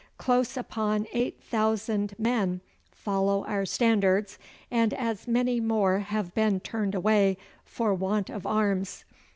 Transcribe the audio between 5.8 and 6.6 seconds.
have been